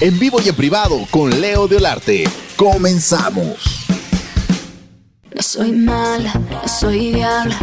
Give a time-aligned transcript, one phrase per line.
[0.00, 2.24] en vivo y en privado con Leo de Olarte.
[2.56, 3.86] Comenzamos.
[5.34, 7.58] No soy mala, no soy diabla,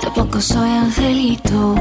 [0.00, 1.74] tampoco soy angelito.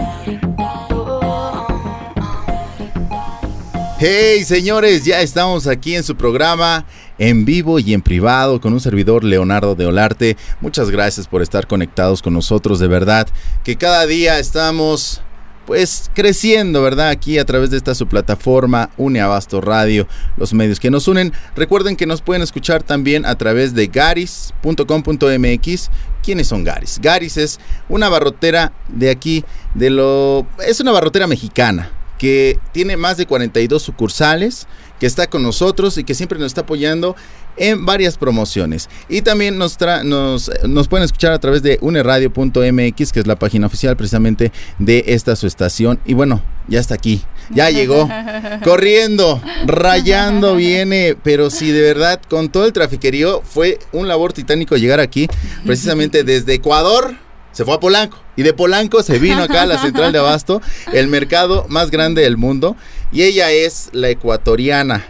[4.00, 6.86] Hey señores, ya estamos aquí en su programa
[7.20, 10.38] en vivo y en privado con un servidor Leonardo de Olarte.
[10.60, 13.28] Muchas gracias por estar conectados con nosotros, de verdad,
[13.64, 15.22] que cada día estamos
[15.66, 17.10] pues creciendo, ¿verdad?
[17.10, 21.34] Aquí a través de esta su plataforma Une Abasto Radio, los medios que nos unen.
[21.56, 25.90] Recuerden que nos pueden escuchar también a través de garis.com.mx.
[26.24, 27.00] ¿Quiénes son Garis?
[27.02, 33.18] Garis es una barrotera de aquí, de lo es una barrotera mexicana que tiene más
[33.18, 34.68] de 42 sucursales,
[35.02, 37.16] que está con nosotros y que siempre nos está apoyando
[37.58, 38.88] en varias promociones.
[39.10, 43.66] Y también nos, nos, nos, pueden escuchar a través de uneradio.mx, que es la página
[43.66, 46.00] oficial precisamente de esta su estación.
[46.06, 48.08] Y bueno, ya está aquí, ya llegó,
[48.64, 54.78] corriendo, rayando viene, pero sí, de verdad, con todo el trafiquerío, fue un labor titánico
[54.78, 55.28] llegar aquí,
[55.66, 57.16] precisamente desde Ecuador
[57.52, 58.18] se fue a Polanco.
[58.36, 60.62] Y de Polanco se vino acá a la central de Abasto,
[60.94, 62.76] el mercado más grande del mundo.
[63.12, 65.06] Y ella es la ecuatoriana.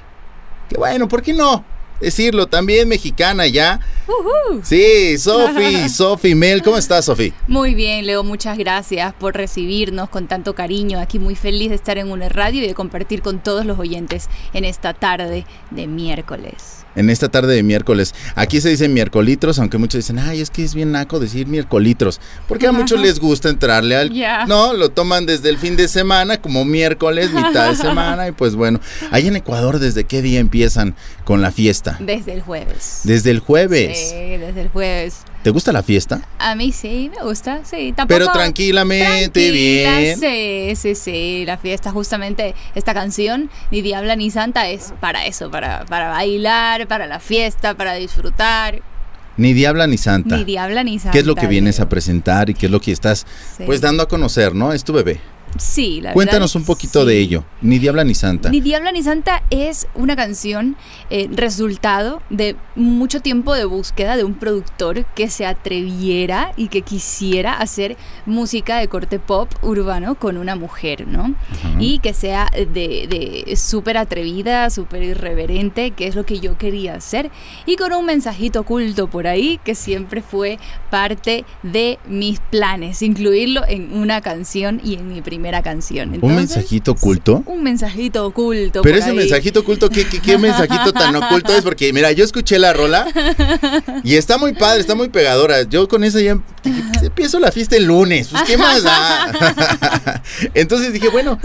[0.69, 1.66] Que bueno, ¿por qué no?
[2.02, 3.80] decirlo, también mexicana ya.
[4.64, 7.31] Sí, Sofi, Sofi Mel, ¿cómo estás, Sofi?
[7.47, 11.00] Muy bien, Leo, muchas gracias por recibirnos con tanto cariño.
[11.00, 14.30] Aquí muy feliz de estar en una radio y de compartir con todos los oyentes
[14.53, 18.14] en esta tarde de miércoles en esta tarde de miércoles.
[18.36, 22.20] Aquí se dice miércolitros, aunque muchos dicen, ay, es que es bien naco decir miércolitros,
[22.47, 24.11] porque a muchos les gusta entrarle al...
[24.47, 28.56] No, lo toman desde el fin de semana, como miércoles, mitad de semana, y pues
[28.56, 28.80] bueno,
[29.12, 31.97] ahí en Ecuador, ¿desde qué día empiezan con la fiesta?
[32.00, 33.02] Desde el jueves.
[33.03, 34.09] Desde el jueves.
[34.12, 35.19] Sí, desde el jueves.
[35.44, 36.22] ¿Te gusta la fiesta?
[36.38, 37.94] A mí sí, me gusta, sí.
[37.95, 40.20] Tampoco, Pero tranquilamente, bien.
[40.20, 41.44] Sí, sí, sí.
[41.47, 46.88] La fiesta, justamente, esta canción, Ni Diabla ni Santa, es para eso, para, para bailar,
[46.88, 48.84] para la fiesta, para disfrutar.
[49.38, 50.38] Ni diabla ni santa.
[50.38, 51.12] Ni diabla ni santa.
[51.13, 53.25] ¿Qué es lo que vienes a presentar y qué es lo que estás
[53.66, 54.74] pues dando a conocer, ¿no?
[54.74, 55.19] Es tu bebé.
[55.57, 57.44] Sí, la Cuéntanos un poquito de ello.
[57.62, 58.50] Ni Diabla ni Santa.
[58.50, 60.78] Ni Diabla ni Santa es una canción
[61.09, 66.81] eh, resultado de mucho tiempo de búsqueda de un productor que se atreviera y que
[66.81, 71.35] quisiera hacer música de corte pop urbano con una mujer, ¿no?
[71.79, 72.66] Y que sea de,
[73.45, 77.29] de súper atrevida, súper irreverente, que es lo que yo quería hacer.
[77.66, 83.63] Y con un mensajito oculto por ahí que siempre fue parte de mis planes, incluirlo
[83.68, 86.19] en una canción y en mi primer primera canción.
[86.22, 87.41] ¿Un mensajito oculto?
[87.47, 88.84] Un mensajito oculto.
[88.84, 91.63] Pero ese mensajito oculto, ¿qué, ¿qué, mensajito tan oculto es?
[91.63, 93.07] Porque, mira, yo escuché la rola
[94.03, 95.63] y está muy padre, está muy pegadora.
[95.63, 96.38] Yo con esa ya
[97.01, 98.28] empiezo la fiesta el lunes.
[98.28, 100.22] Pues, ¿qué más da?
[100.53, 101.40] Entonces dije, bueno,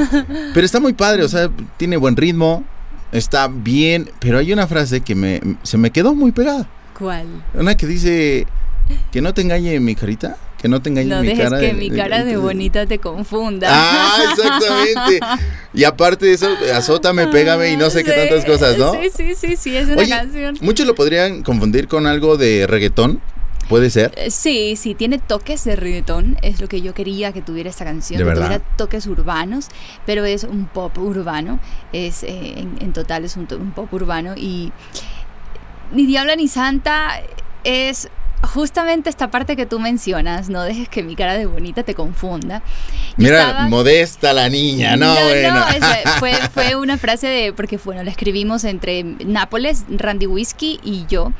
[0.53, 2.65] pero está muy padre, o sea, tiene buen ritmo,
[3.13, 6.69] está bien, pero hay una frase que me, se me quedó muy pegada.
[6.99, 7.25] ¿Cuál?
[7.55, 8.47] Una que dice,
[9.11, 10.37] que no te engañe mi carita.
[10.61, 11.61] Que no te engañe no mi dejes cara.
[11.61, 13.69] que mi cara de, bonita te confunda.
[13.71, 15.21] Ah, exactamente.
[15.75, 18.93] y aparte de eso, azótame, pégame y no sé qué tantas cosas, ¿no?
[18.93, 20.57] Sí, sí, sí, sí, es una canción.
[20.61, 23.21] Muchos lo podrían confundir con algo de reggaetón.
[23.69, 24.13] ¿Puede ser?
[24.17, 27.85] Eh, sí, sí, tiene toques de reggaetón, es lo que yo quería que tuviera esta
[27.85, 29.69] canción, que tuviera toques urbanos,
[30.07, 31.59] pero es un pop urbano,
[31.93, 34.73] es eh, en, total es un, un pop urbano y
[35.93, 37.21] ni Diabla ni Santa
[37.65, 38.09] es
[38.47, 42.63] justamente esta parte que tú mencionas, no dejes que mi cara de bonita te confunda.
[43.17, 45.15] Mira, modesta la niña, ¿no?
[45.15, 45.65] No,
[46.19, 51.33] fue, fue, una frase de, porque bueno, la escribimos entre Nápoles, Randy Whiskey y yo,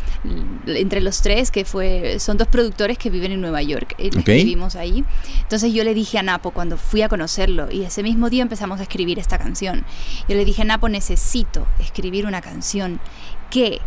[0.67, 4.77] entre los tres, que fue, son dos productores que viven en Nueva York, eh, escribimos
[4.77, 5.05] ahí.
[5.43, 8.81] Entonces yo le dije a Napo cuando fui a conocerlo y ese mismo día empezamos
[8.81, 9.85] a escribir esta canción.
[10.29, 13.01] Yo le dije a Napo, necesito escribir una canción
[13.51, 13.81] que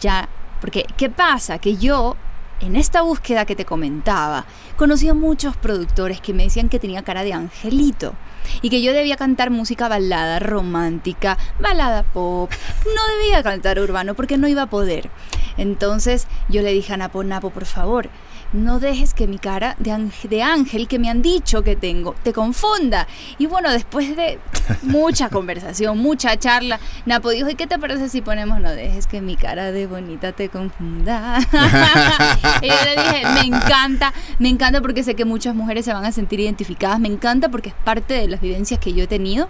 [0.00, 0.28] ya
[0.64, 1.58] porque, ¿qué pasa?
[1.58, 2.16] Que yo
[2.60, 7.02] en esta búsqueda que te comentaba, conocí a muchos productores que me decían que tenía
[7.02, 8.14] cara de angelito
[8.62, 12.50] y que yo debía cantar música balada, romántica, balada pop,
[12.84, 15.10] no debía cantar urbano porque no iba a poder.
[15.56, 18.08] Entonces yo le dije a Napo, Napo, por favor,
[18.54, 22.14] no dejes que mi cara de, ángel, de ángel que me han dicho que tengo
[22.22, 23.06] te confunda.
[23.36, 24.38] Y bueno, después de
[24.82, 29.20] mucha conversación, mucha charla, Napo dijo, ¿y qué te parece si ponemos no dejes que
[29.20, 31.38] mi cara de bonita te confunda?
[32.62, 36.04] y yo le dije, me encanta, me encanta porque sé que muchas mujeres se van
[36.04, 39.48] a sentir identificadas, me encanta porque es parte de las vivencias que yo he tenido.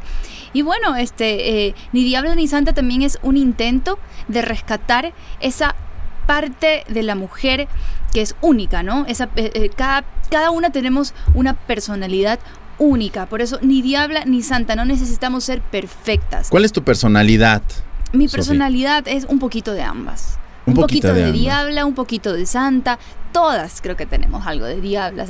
[0.54, 3.98] Y bueno, este, eh, Ni Diablo ni Santa también es un intento
[4.28, 5.74] de rescatar esa
[6.26, 7.68] parte de la mujer
[8.12, 9.06] que es única, ¿no?
[9.06, 12.38] Esa, eh, eh, cada, cada una tenemos una personalidad
[12.78, 13.26] única.
[13.26, 16.48] Por eso ni diabla ni santa, no necesitamos ser perfectas.
[16.50, 17.62] ¿Cuál es tu personalidad?
[18.12, 20.38] Mi personalidad es un poquito de ambas.
[20.66, 22.98] Un, poquito, de, diabla, un poquito de santa.
[23.32, 25.28] Todas creo que tenemos algo de diablas,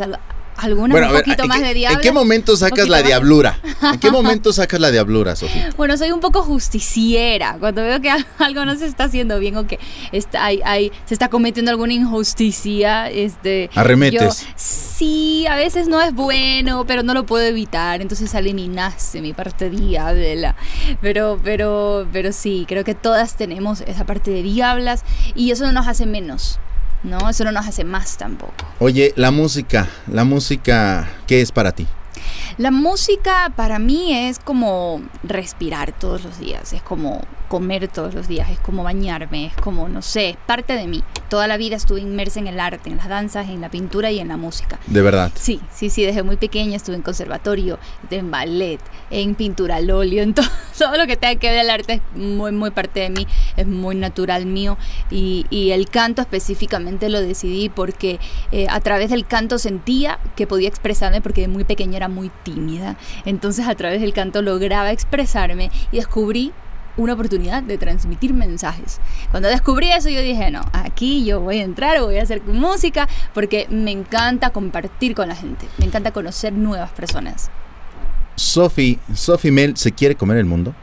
[0.56, 1.98] algunas un poquito más de diablo.
[1.98, 3.58] ¿En qué momento sacas la diablura?
[3.82, 5.70] ¿En qué momento sacas la diablura, Sofía?
[5.76, 7.56] Bueno, soy un poco justiciera.
[7.58, 9.78] Cuando veo que algo no se está haciendo bien o que
[10.12, 14.46] está, hay, se está cometiendo alguna injusticia, este, arremetes.
[14.56, 18.00] sí, a veces no es bueno, pero no lo puedo evitar.
[18.00, 20.56] Entonces sale mi nace, mi parte diabla.
[21.00, 25.04] Pero, pero, pero sí, creo que todas tenemos esa parte de diablas
[25.34, 26.58] y eso no nos hace menos.
[27.04, 27.28] ¿No?
[27.28, 28.64] Eso no nos hace más tampoco.
[28.80, 31.86] Oye, la música, la música, ¿qué es para ti?
[32.56, 38.28] La música para mí es como respirar todos los días, es como comer todos los
[38.28, 41.02] días, es como bañarme, es como, no sé, es parte de mí.
[41.28, 44.20] Toda la vida estuve inmersa en el arte, en las danzas, en la pintura y
[44.20, 44.78] en la música.
[44.86, 45.32] ¿De verdad?
[45.34, 47.78] Sí, sí, sí, desde muy pequeña estuve en conservatorio,
[48.10, 48.80] en ballet,
[49.10, 50.34] en pintura al óleo, en
[50.78, 53.26] todo, lo que tenga que ver el arte es muy, muy parte de mí,
[53.56, 54.76] es muy natural mío.
[55.10, 55.44] Y,
[55.74, 58.20] el canto específicamente lo decidí porque
[58.52, 62.30] eh, a través del canto sentía que podía expresarme porque de muy pequeña era muy
[62.44, 62.96] tímida.
[63.24, 66.52] Entonces a través del canto lograba expresarme y descubrí
[66.96, 69.00] una oportunidad de transmitir mensajes.
[69.30, 73.08] Cuando descubrí eso yo dije, no, aquí yo voy a entrar, voy a hacer música,
[73.32, 77.50] porque me encanta compartir con la gente, me encanta conocer nuevas personas.
[78.36, 80.74] Sophie, Sophie Mel, ¿se quiere comer el mundo?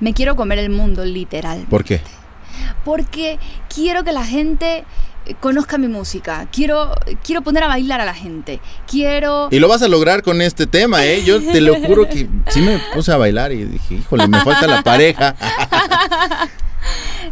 [0.00, 1.66] Me quiero comer el mundo, literal.
[1.68, 2.00] ¿Por qué?
[2.84, 3.38] Porque
[3.72, 4.84] quiero que la gente
[5.40, 6.92] conozca mi música, quiero,
[7.22, 9.48] quiero poner a bailar a la gente, quiero...
[9.50, 11.22] Y lo vas a lograr con este tema, ¿eh?
[11.24, 14.66] Yo te lo juro que sí me puse a bailar y dije, híjole, me falta
[14.66, 15.34] la pareja.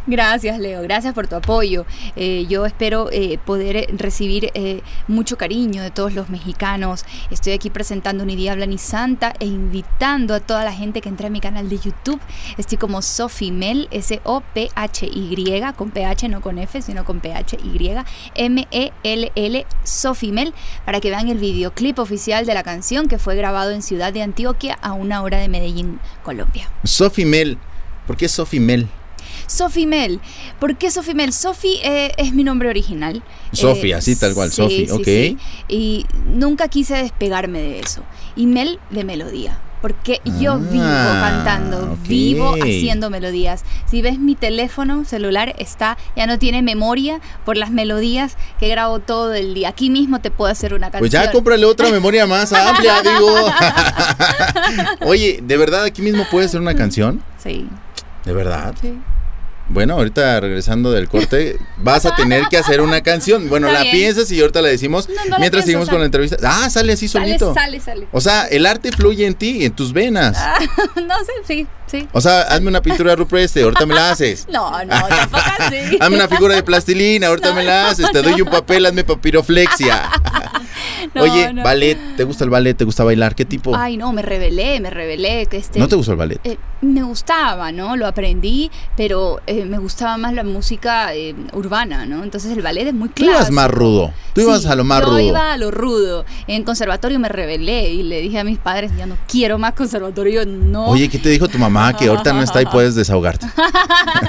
[0.06, 0.82] Gracias, Leo.
[0.82, 1.86] Gracias por tu apoyo.
[2.16, 7.04] Eh, yo espero eh, poder recibir eh, mucho cariño de todos los mexicanos.
[7.30, 11.30] Estoy aquí presentando Diabla ni Santa e invitando a toda la gente que entre a
[11.30, 12.20] mi canal de YouTube.
[12.56, 17.94] Estoy como Sophie Mel, S-O-P-H-Y, con P-H, no con F, sino con P-H-Y,
[18.34, 20.54] M-E-L-L, Sophie Mel,
[20.84, 24.22] para que vean el videoclip oficial de la canción que fue grabado en Ciudad de
[24.22, 26.70] Antioquia a una hora de Medellín, Colombia.
[26.84, 27.58] Sophie Mel,
[28.06, 28.88] ¿por qué Sophie Mel?
[29.52, 30.20] Sophie Mel.
[30.58, 31.32] ¿Por qué Sophie Mel?
[31.32, 33.22] Sophie eh, es mi nombre original.
[33.52, 35.38] Sophie, eh, así tal cual, Sophie, ok.
[35.68, 38.02] Y nunca quise despegarme de eso.
[38.34, 39.60] Y Mel de melodía.
[39.82, 43.64] Porque yo vivo ah, cantando, vivo haciendo melodías.
[43.90, 49.00] Si ves mi teléfono celular, está, ya no tiene memoria por las melodías que grabo
[49.00, 49.70] todo el día.
[49.70, 51.00] Aquí mismo te puedo hacer una canción.
[51.00, 53.34] Pues ya cómprale otra memoria más amplia, digo.
[55.00, 57.20] Oye, ¿de verdad aquí mismo puedes hacer una canción?
[57.42, 57.68] Sí.
[58.24, 58.76] ¿De verdad?
[58.80, 59.00] Sí.
[59.68, 63.48] Bueno, ahorita regresando del corte, vas a tener que hacer una canción.
[63.48, 66.36] Bueno, la piensas y ahorita la decimos mientras seguimos con la entrevista.
[66.44, 67.54] Ah, sale así solito.
[67.54, 68.06] Sale, sale.
[68.12, 70.36] O sea, el arte fluye en ti, en tus venas.
[70.38, 70.58] Ah,
[70.96, 72.08] no sé, sí, sí.
[72.12, 74.46] O sea, hazme una pintura rupreste, ahorita me la haces.
[74.52, 75.96] No, no, tampoco así.
[76.00, 78.10] hazme una figura de plastilina, ahorita me la haces.
[78.12, 80.10] Te doy un papel, hazme papiroflexia.
[81.14, 82.76] Oye, ballet, ¿te gusta el ballet?
[82.76, 83.34] ¿Te gusta bailar?
[83.34, 83.74] ¿Qué tipo?
[83.74, 85.46] Ay, no, me rebelé, me rebelé.
[85.46, 86.40] Que este, ¿No te gustó el ballet?
[86.44, 87.96] Eh, me gustaba, ¿no?
[87.96, 92.22] Lo aprendí, pero eh, me gustaba más la música eh, urbana, ¿no?
[92.24, 93.32] Entonces el ballet es muy clásico.
[93.32, 94.12] Tú ibas más rudo.
[94.34, 95.18] Tú ibas a lo más rudo.
[95.18, 96.24] Yo iba a lo rudo.
[96.46, 100.44] En conservatorio me rebelé y le dije a mis padres, ya no quiero más conservatorio,
[100.44, 100.86] no.
[100.86, 101.96] Oye, ¿qué te dijo tu mamá?
[101.96, 103.46] Que ahorita no está y puedes desahogarte.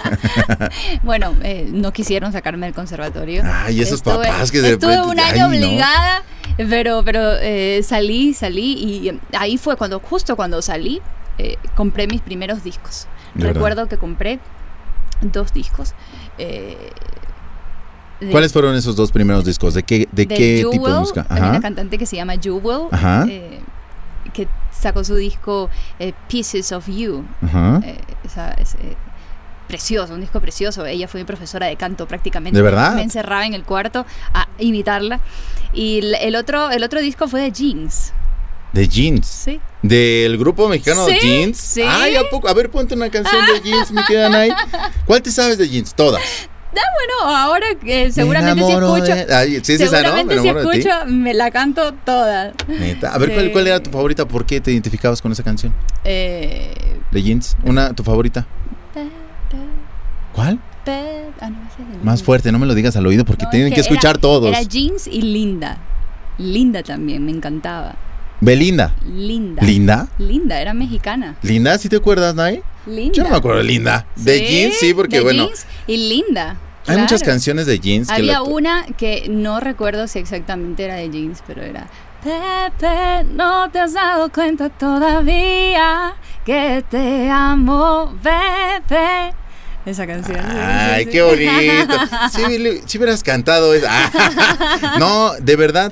[1.03, 1.35] bueno,
[1.71, 3.43] no quisieron sacarme del conservatorio.
[3.45, 6.23] Ay, esos papás que de Estuve un año obligada.
[6.57, 11.01] Pero, pero eh, salí, salí y ahí fue cuando, justo cuando salí,
[11.37, 13.07] eh, compré mis primeros discos.
[13.35, 14.39] Recuerdo que compré
[15.21, 15.93] dos discos.
[16.37, 16.91] Eh,
[18.31, 19.73] ¿Cuáles fueron esos dos primeros discos?
[19.73, 21.25] ¿De qué, de, qué tipo de música?
[21.29, 22.87] Hay una cantante que se llama Jewel,
[24.33, 25.69] que sacó su disco
[26.27, 27.25] Pieces of You.
[29.67, 30.85] precioso, un disco precioso.
[30.85, 32.55] Ella fue mi profesora de canto prácticamente.
[32.55, 32.95] ¿De verdad?
[32.95, 35.19] Me encerraba en el cuarto a imitarla.
[35.73, 38.13] Y el otro, el otro disco fue de Jeans.
[38.73, 39.27] ¿De Jeans?
[39.27, 39.61] Sí.
[39.83, 41.15] ¿Del grupo mexicano ¿Sí?
[41.21, 41.57] Jeans?
[41.57, 41.83] Sí.
[41.87, 42.47] Ay, ¿a poco?
[42.49, 44.49] A ver, ponte una canción de Jeans, me quedan ahí.
[45.05, 45.93] ¿Cuál te sabes de Jeans?
[45.93, 46.21] Todas.
[46.75, 49.13] Ah, bueno, ahora eh, seguramente si escucho.
[49.31, 52.53] Ay, sí, seguramente si escucho, me la canto toda.
[53.11, 54.27] A ver, ¿cuál, ¿cuál, era tu favorita?
[54.27, 55.71] ¿Por qué te identificabas con esa canción?
[56.03, 56.73] Eh,
[57.11, 57.55] de Jeans.
[57.63, 58.47] ¿Una, tu favorita?
[60.33, 60.59] ¿Cuál?
[61.39, 61.51] Ah,
[62.03, 64.49] Más fuerte, no me lo digas al oído porque tienen que, escuchar todos.
[64.49, 65.77] Era Jeans y Linda.
[66.37, 67.95] Linda también, me encantaba.
[68.43, 68.93] Belinda.
[69.05, 69.63] Linda.
[69.63, 70.07] ¿Linda?
[70.17, 71.37] Linda, era mexicana.
[71.43, 71.77] ¿Linda?
[71.77, 72.61] ¿Sí te acuerdas, Nay?
[72.85, 73.13] Linda.
[73.13, 74.05] Yo no me acuerdo de Linda.
[74.17, 75.45] De Jeans, sí, porque de bueno.
[75.45, 76.57] Jeans y Linda.
[76.87, 78.09] Hay muchas canciones de Jeans.
[78.09, 81.87] Había una que no recuerdo si exactamente era de Jeans, pero era
[82.21, 89.33] Pepe, no te has dado cuenta todavía que te amo, bebé.
[89.85, 90.39] Esa canción.
[90.39, 91.93] Ay, qué bonito.
[92.87, 93.87] Si hubieras cantado eso.
[94.99, 95.91] no, de verdad.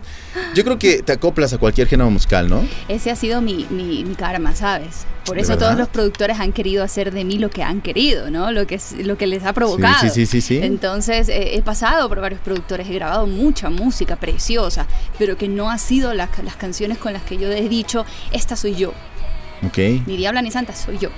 [0.55, 2.65] Yo creo que te acoplas a cualquier género musical, ¿no?
[2.87, 5.05] Ese ha sido mi, mi, karma, ¿sabes?
[5.25, 8.51] Por eso todos los productores han querido hacer de mí lo que han querido, ¿no?
[8.51, 9.99] Lo que, es, lo que les ha provocado.
[10.01, 10.59] Sí, sí, sí, sí.
[10.63, 14.87] Entonces, eh, he pasado por varios productores, he grabado mucha música preciosa,
[15.19, 18.75] pero que no ha sido las canciones con las que yo he dicho, esta soy
[18.75, 18.93] yo.
[19.65, 19.77] Ok.
[20.05, 21.09] Ni Diabla ni Santa, soy yo.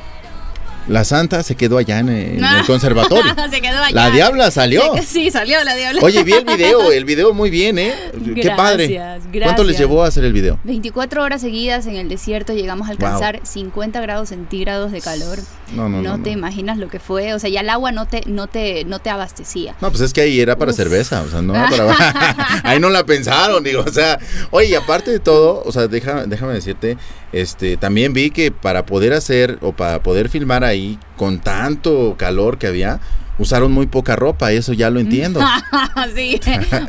[0.87, 3.33] La santa se quedó allá en el, conservatorio.
[3.51, 3.95] se quedó allá.
[3.95, 4.93] La diabla salió.
[5.05, 6.01] sí, salió la diabla.
[6.01, 7.93] Oye, vi el video, el video muy bien, ¿eh?
[8.35, 8.87] Qué padre.
[8.87, 9.43] Gracias.
[9.43, 10.59] ¿Cuánto les llevó a hacer el video?
[10.63, 15.39] 24 horas seguidas en el desierto, llegamos a alcanzar 50 grados centígrados de calor.
[15.73, 16.17] No, no, no.
[16.17, 18.85] No te imaginas lo que fue, o sea, ya el agua no te no te
[18.85, 19.75] no te abastecía.
[19.81, 23.03] No, pues es que ahí era para cerveza, o sea, no para Ahí no la
[23.05, 24.19] pensaron, digo, o sea,
[24.51, 26.97] oye, y aparte de todo, o sea, déjame decirte,
[27.33, 32.57] este, también vi que para poder hacer o para poder filmar ahí con tanto calor
[32.57, 32.99] que había,
[33.37, 35.39] usaron muy poca ropa, eso ya lo entiendo.
[36.15, 36.39] sí,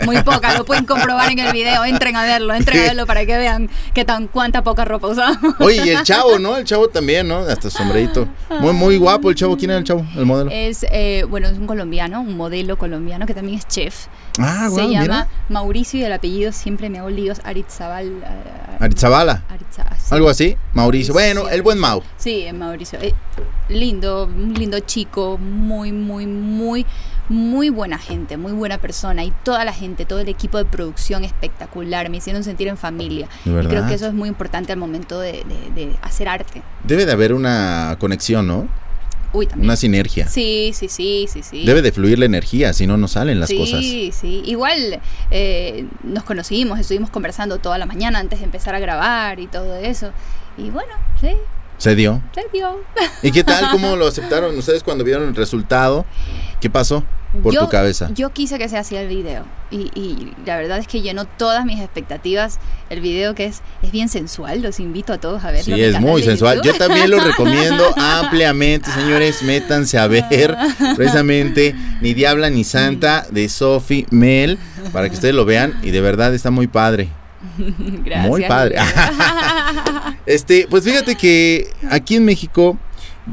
[0.04, 3.24] muy poca, lo pueden comprobar en el video, entren a verlo, entren a verlo para
[3.26, 5.54] que vean qué tan cuánta poca ropa usamos.
[5.60, 6.56] Oye, y el chavo, ¿no?
[6.56, 7.38] El chavo también, ¿no?
[7.38, 8.28] Hasta sombrerito.
[8.60, 9.56] Muy, muy guapo el chavo.
[9.56, 10.50] ¿Quién era el chavo, el modelo?
[10.50, 14.06] Es, eh, bueno, es un colombiano, un modelo colombiano que también es chef.
[14.38, 18.08] Ah, Se llama Mauricio y el apellido siempre me hago líos, Aritzabal.
[18.08, 19.44] Uh, Aritzabala.
[20.10, 21.14] Algo así, Mauricio.
[21.14, 22.02] Bueno, el buen Mau.
[22.16, 22.98] Sí, Mauricio.
[23.00, 23.14] Eh,
[23.68, 26.84] lindo, un lindo chico, muy, muy, muy,
[27.28, 31.24] muy buena gente, muy buena persona y toda la gente, todo el equipo de producción
[31.24, 33.28] espectacular, me hicieron sentir en familia.
[33.44, 35.44] Y creo que eso es muy importante al momento de,
[36.02, 36.62] hacer arte.
[36.84, 38.68] Debe de haber una conexión, ¿no?
[39.34, 39.66] Uy, también.
[39.66, 40.28] Una sinergia.
[40.28, 41.66] Sí, sí, sí, sí, sí.
[41.66, 43.80] Debe de fluir la energía, si no, no salen las cosas.
[43.80, 44.42] Sí, sí.
[44.46, 45.00] Igual
[45.30, 49.76] eh, nos conocimos, estuvimos conversando toda la mañana antes de empezar a grabar y todo
[49.76, 50.12] eso.
[50.56, 51.30] Y bueno, sí,
[51.76, 52.22] ¿Se dio?
[52.32, 52.80] Se dio.
[53.22, 53.70] ¿Y qué tal?
[53.70, 56.06] ¿Cómo lo aceptaron ustedes cuando vieron el resultado?
[56.60, 57.04] ¿Qué pasó
[57.42, 58.10] por tu cabeza?
[58.14, 61.80] Yo quise que se hacía el video y, la verdad es que llenó todas mis
[61.80, 62.58] expectativas.
[62.90, 65.74] El video que es, es bien sensual, los invito a todos a verlo.
[65.74, 66.60] Sí, es muy sensual.
[66.62, 69.42] Yo también lo recomiendo ampliamente, señores.
[69.42, 70.24] Métanse a ver
[70.96, 74.58] precisamente Ni Diabla ni Santa de Sophie Mel
[74.92, 77.08] para que ustedes lo vean y de verdad está muy padre.
[78.04, 78.28] Gracias.
[78.28, 78.76] Muy padre.
[80.26, 82.78] este, pues fíjate que aquí en México,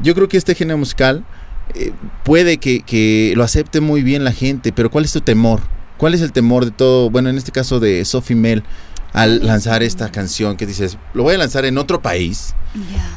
[0.02, 1.24] yo creo que este género musical
[1.74, 1.92] eh,
[2.24, 5.60] puede que, lo acepte muy bien la gente, pero ¿cuál es tu temor?
[5.96, 7.10] ¿Cuál es el temor de todo?
[7.10, 8.62] Bueno, en este caso de Sophie Mel,
[9.12, 12.54] al lanzar esta canción que dices, lo voy a lanzar en otro país,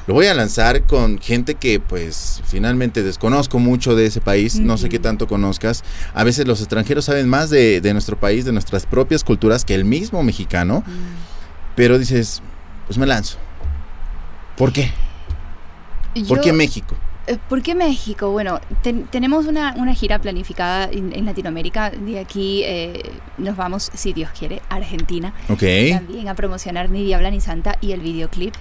[0.07, 4.77] lo voy a lanzar con gente que pues finalmente desconozco mucho de ese país, no
[4.77, 5.83] sé qué tanto conozcas,
[6.13, 9.85] a veces los extranjeros saben más de, nuestro país, de nuestras propias culturas que el
[9.85, 10.83] mismo mexicano,
[11.75, 12.41] pero dices,
[12.87, 13.37] pues me lanzo.
[14.57, 14.91] ¿Por qué?
[16.27, 16.95] ¿Por qué México?
[17.27, 18.29] Eh, ¿Por qué México?
[18.31, 18.59] Bueno,
[19.09, 21.89] tenemos una, gira planificada en, Latinoamérica.
[21.89, 25.33] De aquí eh, nos vamos, si Dios quiere, a Argentina.
[25.49, 25.63] Ok.
[25.91, 28.53] También a promocionar Ni Diabla ni Santa y el videoclip.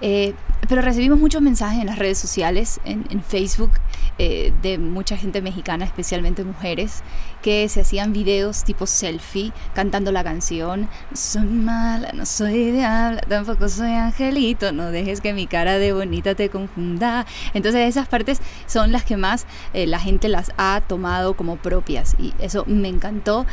[0.00, 0.34] Eh,
[0.68, 3.72] pero recibimos muchos mensajes en las redes sociales, en, Facebook,
[4.18, 7.02] eh, de mucha gente mexicana, especialmente mujeres,
[7.42, 10.88] que se hacían videos tipo selfie cantando la canción.
[11.12, 16.34] Soy mala, no soy diabla, tampoco soy angelito, no dejes que mi cara de bonita
[16.34, 17.26] te confunda.
[17.54, 22.16] Entonces esas partes son las que más eh, la gente las ha tomado como propias
[22.18, 23.46] y eso me encantó.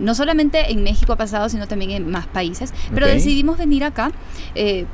[0.00, 4.10] no solamente en México ha pasado, sino también en más países, pero decidimos venir acá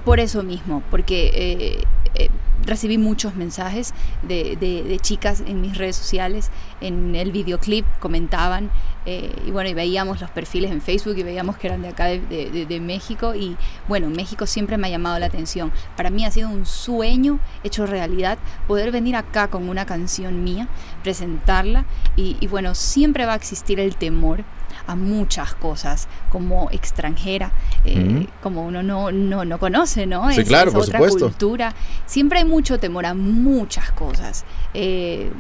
[0.04, 1.84] por eso mismo porque eh,
[2.14, 2.30] eh,
[2.64, 8.70] recibí muchos mensajes de, chicas en mis redes sociales, en el videoclip comentaban,
[9.04, 12.80] eh, y bueno, veíamos los perfiles en Facebook y veíamos que eran de acá de,
[12.80, 13.56] México, y
[13.88, 15.72] bueno, México siempre me ha llamado la atención.
[15.96, 20.68] Para mí ha sido un sueño hecho realidad poder venir acá con una canción mía,
[21.02, 21.84] presentarla,
[22.16, 24.44] y bueno, siempre va a existir el temor
[24.86, 27.52] a muchas cosas como extranjera,
[27.84, 30.30] eh, como uno no, no, no conoce, ¿no?
[30.32, 31.26] Sí, claro, por otra supuesto.
[31.26, 31.74] cultura.
[32.06, 35.30] Siempre hay mucho temor a muchas cosas, eh,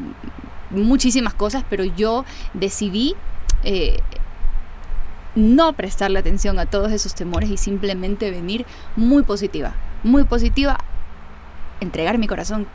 [0.70, 2.24] muchísimas cosas, pero yo
[2.54, 3.14] decidí
[3.64, 4.00] eh,
[5.34, 10.78] no prestarle atención a todos esos temores y simplemente venir muy positiva, muy positiva,
[11.80, 12.66] entregar mi corazón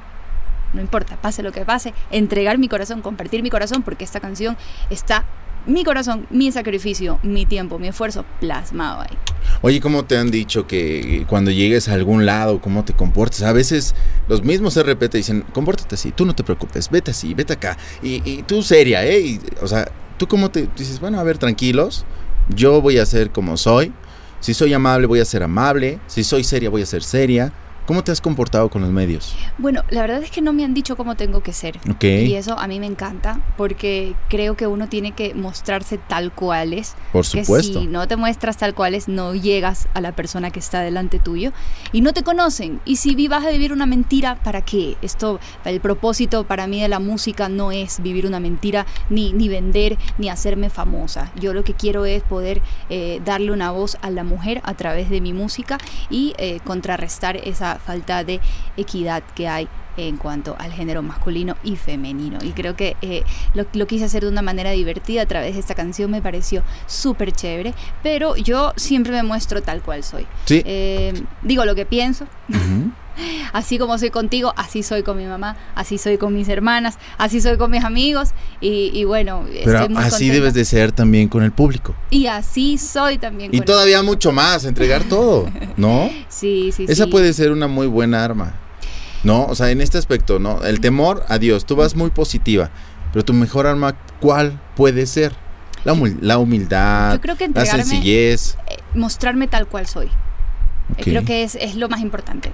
[0.73, 4.55] no importa, pase lo que pase, entregar mi corazón, compartir mi corazón, porque esta canción
[4.89, 5.25] está
[5.69, 9.17] mi corazón, mi sacrificio, mi tiempo, mi esfuerzo plasmado ahí.
[9.61, 13.43] Oye, ¿cómo te han dicho que cuando llegues a algún lado, cómo te comportes?
[13.43, 13.95] A veces
[14.27, 17.77] los mismos RP te dicen, compórtate así, tú no te preocupes, vete así, vete acá.
[18.01, 19.39] Y, tú seria, ¿eh?
[19.61, 22.05] o sea, tú cómo te dices, bueno, a ver, tranquilos,
[22.49, 23.93] yo voy a ser como soy,
[24.39, 25.99] Si soy amable, voy a ser amable.
[26.07, 27.51] Si soy seria, voy a ser seria.
[27.89, 29.35] ¿Cómo te has comportado con los medios?
[29.57, 31.79] Bueno, la verdad es que no me han dicho cómo tengo que ser.
[31.99, 36.73] Y eso a mí me encanta porque creo que uno tiene que mostrarse tal cual
[36.73, 36.93] es.
[37.11, 37.79] Por supuesto.
[37.79, 40.81] Que si no te muestras tal cual es, no llegas a la persona que está
[40.81, 41.51] delante tuyo
[41.91, 42.79] y no te conocen.
[42.85, 44.95] Y si vas a vivir una mentira, ¿para qué?
[45.01, 49.49] Esto, el propósito para mí de la música no es vivir una mentira, ni, ni
[49.49, 51.31] vender, ni hacerme famosa.
[51.39, 55.09] Yo lo que quiero es poder eh, darle una voz a la mujer a través
[55.09, 55.79] de mi música
[56.11, 58.39] y eh, contrarrestar esa falta de
[58.77, 59.67] equidad que hay
[59.97, 62.39] en cuanto al género masculino y femenino.
[62.41, 65.75] Y creo que eh, lo, quise hacer de una manera divertida a través de esta
[65.75, 70.25] canción, me pareció súper chévere, pero yo siempre me muestro tal cual soy.
[70.49, 72.25] Eh, digo lo que pienso.
[73.53, 77.41] Así como soy contigo, así soy con mi mamá, así soy con mis hermanas, así
[77.41, 78.29] soy con mis amigos
[78.61, 79.45] y, bueno.
[79.63, 81.95] Pero así debes de ser también con el público.
[82.09, 83.53] Y así soy también.
[83.53, 86.09] Y todavía mucho más, entregar todo, ¿no?
[86.27, 88.55] Sí, sí, Esa puede ser una muy buena arma.
[89.23, 90.63] No, o sea, en este aspecto, ¿no?
[90.63, 92.71] El temor a Dios, tú vas muy positiva,
[93.11, 95.33] pero tu mejor arma, ¿cuál puede ser?
[95.83, 98.57] La, humildad, Yo creo que la sencillez.
[98.67, 100.09] Eh, mostrarme tal cual soy.
[100.97, 102.51] Eh, creo que es, es, lo más importante.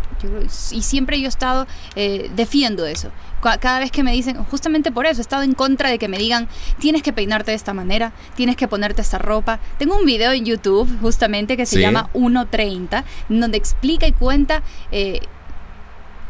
[0.71, 3.11] y siempre yo he estado, eh, defiendo eso.
[3.41, 6.17] Cada vez que me dicen, justamente por eso, he estado en contra de que me
[6.17, 6.49] digan,
[6.79, 9.59] tienes que peinarte de esta manera, tienes que ponerte esta ropa.
[9.77, 14.63] Tengo un video en YouTube justamente que se llama 1.30, donde explica y cuenta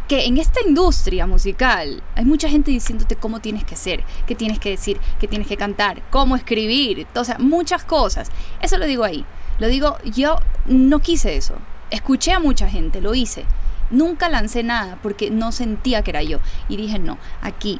[0.07, 4.59] que en esta industria musical hay mucha gente diciéndote cómo tienes que ser, qué tienes
[4.59, 8.29] que decir, qué tienes que cantar, cómo escribir, o sea, muchas cosas.
[8.61, 9.25] Eso lo digo ahí.
[9.57, 11.55] Lo digo, yo no quise eso.
[11.89, 13.45] Escuché a mucha gente, lo hice.
[13.91, 16.39] Nunca lancé nada porque no sentía que era yo.
[16.69, 17.79] Y dije, no, aquí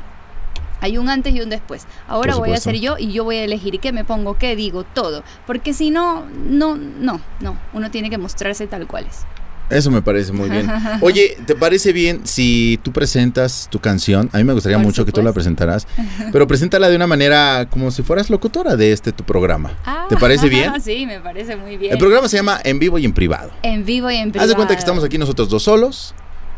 [0.82, 1.88] hay un antes y un después.
[2.08, 4.84] Ahora voy a ser yo y yo voy a elegir qué me pongo, qué digo,
[4.84, 5.24] todo.
[5.48, 7.58] Porque si no, no, no, no.
[7.74, 9.26] Uno tiene que mostrarse tal cual es.
[9.70, 10.70] Eso me parece muy bien.
[11.02, 14.30] Oye, ¿te parece bien si tú presentas tu canción?
[14.32, 15.88] A mí me gustaría mucho que tú la presentaras,
[16.32, 19.72] pero preséntala de una manera como si fueras locutora de este tu programa.
[20.10, 20.74] ¿Te parece bien?
[20.86, 21.94] Sí, me parece muy bien.
[21.94, 23.52] El programa se llama En vivo y en privado.
[23.64, 24.44] En vivo y en privado.
[24.44, 26.14] Haz de cuenta que estamos aquí nosotros dos solos.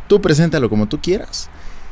[0.08, 1.50] Tú preséntalo como tú quieras.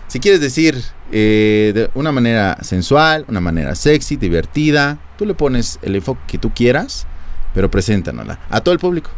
[0.08, 5.80] Si quieres decir eh, de una manera sensual, una manera sexy, divertida, tú le pones
[5.82, 7.08] el enfoque que tú quieras,
[7.54, 9.12] pero preséntanosla a todo el público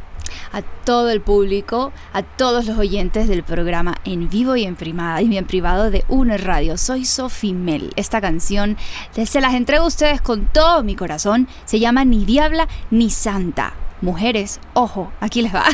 [0.51, 5.21] a todo el público, a todos los oyentes del programa en vivo y en, primada,
[5.21, 6.77] y en privado de Uno Radio.
[6.77, 7.91] Soy Sophie Mel.
[7.95, 8.77] Esta canción
[9.25, 11.47] se las entrego a ustedes con todo mi corazón.
[11.65, 13.73] Se llama Ni Diabla ni Santa.
[14.01, 15.65] Mujeres, ojo, aquí les va.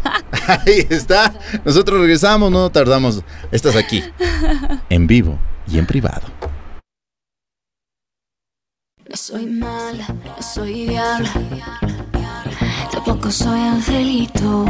[0.48, 1.34] Ahí está.
[1.64, 3.22] Nosotros regresamos, no tardamos.
[3.52, 4.02] Estás aquí,
[4.88, 5.38] en vivo
[5.68, 6.22] y en privado.
[9.08, 11.95] No soy mala, no soy diabla
[13.26, 14.64] Tampoco soy angelito.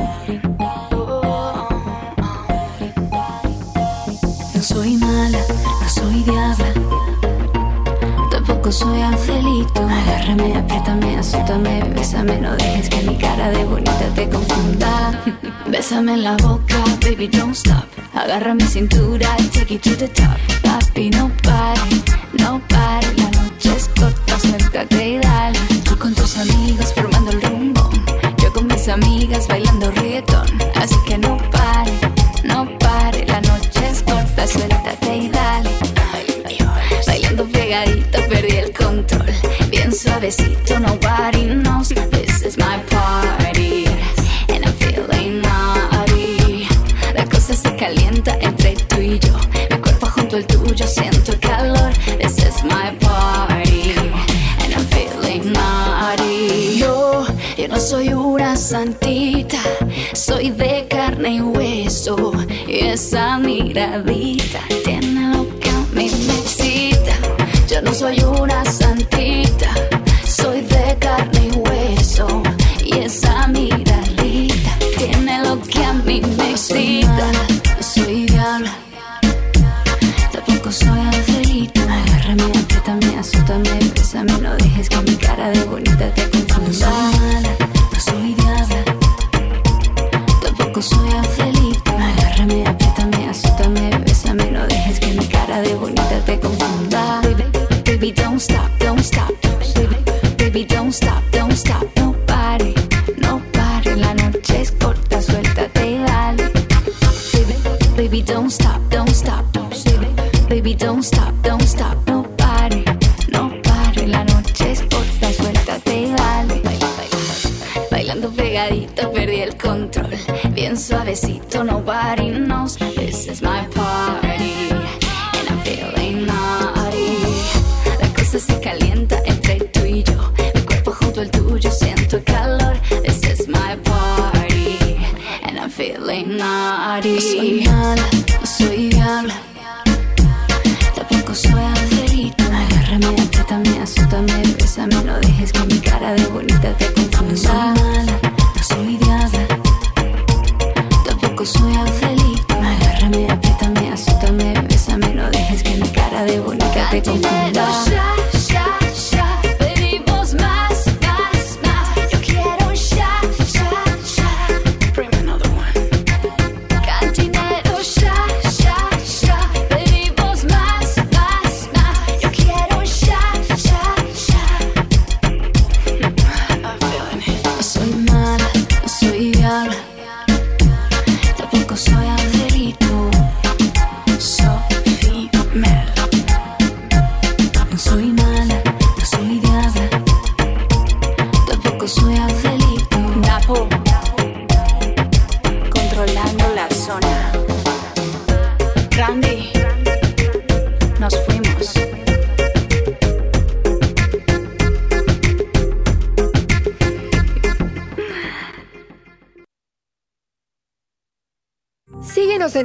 [4.55, 5.39] No soy mala,
[5.83, 6.73] no soy diabla.
[8.31, 9.83] Tampoco soy angelito.
[9.83, 12.41] Agárrame, apriétame, azútame, bésame.
[12.41, 15.23] No dejes que mi cara de bonita te confunda.
[15.67, 17.85] Bésame en la boca, baby, don't stop.
[18.15, 20.39] Agarra mi cintura, take it to the top.
[20.63, 21.81] Papi, no pare,
[22.39, 23.07] no pare.
[23.19, 25.26] La noche es corta, suéltate y
[29.47, 30.47] bailando reggaetón.
[30.75, 31.93] Así que no pare,
[32.45, 35.71] no pare, la noche es corta, suéltate y dale.
[37.07, 39.31] Bailando pegadito, perdí el control.
[39.71, 41.93] Bien suavecito, nobody knows
[58.67, 59.59] santita,
[60.13, 62.33] soy de carne y hueso.
[62.67, 67.15] Y esa miradita tiene lo que a mí me excita.
[67.69, 69.73] Yo no soy una santita,
[70.25, 72.43] soy de carne y hueso.
[72.85, 77.27] Y esa miradita tiene lo que a mí me excita.
[77.77, 78.71] No soy diablo,
[80.33, 81.81] tampoco soy angelito.
[81.83, 87.16] Agárrame, apriétame, azútame, bésame, no dejes que mi cara de bonita te confunda.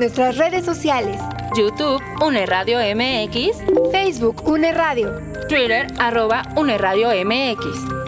[0.02, 1.20] Nuestras redes sociales.
[1.56, 3.60] YouTube, Une Radio MX.
[3.92, 5.12] Facebook, Une Radio.
[5.48, 7.62] Twitter, arroba Une Radio MX.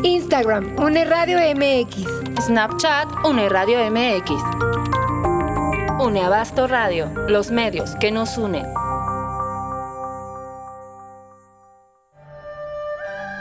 [0.04, 2.08] Instagram, Une Radio MX.
[2.48, 4.32] Snapchat, Une Radio MX.
[6.04, 8.66] Une Abasto Radio, los medios que nos unen.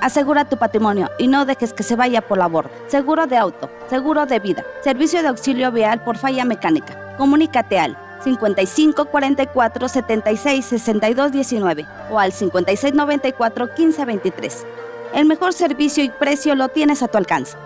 [0.02, 2.70] Asegura tu patrimonio y no dejes que se vaya por la borda.
[2.88, 7.16] Seguro de auto, seguro de vida, servicio de auxilio vial por falla mecánica.
[7.16, 14.66] Comunícate al 55 44 76 62 19 o al 56 94 15 23.
[15.14, 17.56] El mejor servicio y precio lo tienes a tu alcance.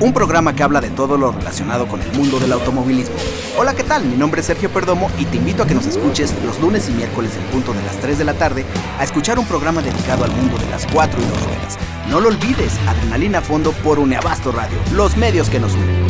[0.00, 3.16] Un programa que habla de todo lo relacionado con el mundo del automovilismo.
[3.58, 4.02] Hola, ¿qué tal?
[4.04, 6.92] Mi nombre es Sergio Perdomo y te invito a que nos escuches los lunes y
[6.92, 8.64] miércoles en punto de las 3 de la tarde
[8.98, 11.78] a escuchar un programa dedicado al mundo de las 4 y 2 ruedas.
[12.08, 16.09] No lo olvides, Adrenalina a Fondo por Uneabasto Radio, los medios que nos unen.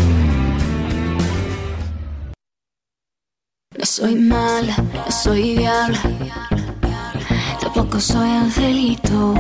[4.01, 4.77] Soy mala,
[5.23, 6.49] soy diabla.
[7.61, 9.35] Tampoco soy angelito.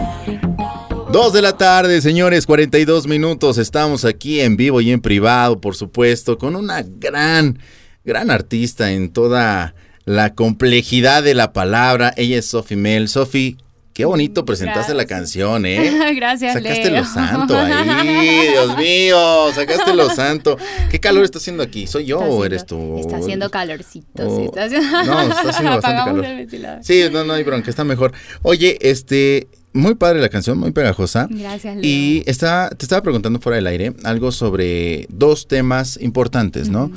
[1.10, 3.56] Dos de la tarde, señores, 42 minutos.
[3.56, 7.58] Estamos aquí en vivo y en privado, por supuesto, con una gran,
[8.04, 12.12] gran artista en toda la complejidad de la palabra.
[12.18, 13.08] Ella es Sophie Mel.
[13.08, 13.56] Sophie,
[13.92, 16.12] qué bonito presentaste la canción, ¿eh?
[16.16, 17.02] Gracias, Sacaste Leo.
[17.02, 20.56] lo santo ahí, Dios mío, sacaste lo santo.
[20.90, 21.86] ¿Qué calor está haciendo aquí?
[21.86, 22.98] ¿Soy yo Está o haciendo- eres tú?
[22.98, 24.26] Está haciendo calorcito.
[24.26, 25.04] Oh, sí, está haciendo...
[25.04, 26.24] no, está haciendo bastante calor.
[26.24, 26.84] el.
[26.84, 28.12] Sí, no, no hay bronca, está mejor.
[28.42, 31.26] Oye, este, muy padre la canción, muy pegajosa.
[31.30, 31.84] Gracias, Leo.
[31.84, 36.90] Y está, te estaba preguntando fuera del aire algo sobre dos temas importantes, ¿no?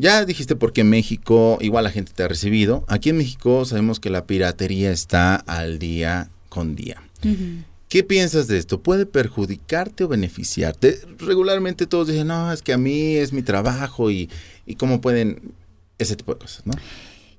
[0.00, 2.86] Ya dijiste por qué México, igual la gente te ha recibido.
[2.88, 7.02] Aquí en México sabemos que la piratería está al día con día.
[7.90, 8.80] ¿Qué piensas de esto?
[8.80, 11.00] ¿Puede perjudicarte o beneficiarte?
[11.18, 14.30] Regularmente todos dicen, no, es que a mí es mi trabajo y,
[14.64, 15.52] y cómo pueden,
[15.98, 16.72] ese tipo de cosas, ¿no?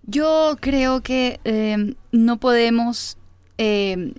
[0.04, 3.18] Yo creo que eh, no podemos,
[3.58, 4.14] eh,